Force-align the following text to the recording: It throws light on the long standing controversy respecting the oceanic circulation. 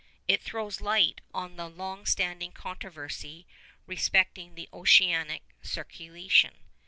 It 0.27 0.41
throws 0.41 0.81
light 0.81 1.21
on 1.31 1.57
the 1.57 1.69
long 1.69 2.07
standing 2.07 2.51
controversy 2.53 3.45
respecting 3.85 4.55
the 4.55 4.67
oceanic 4.73 5.43
circulation. 5.61 6.55